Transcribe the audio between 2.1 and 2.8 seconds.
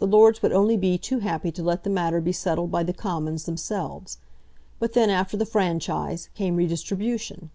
be settled